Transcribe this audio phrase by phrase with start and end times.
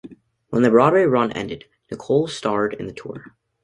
[0.49, 3.35] When the Broadway run ended Nicol starred in the tour.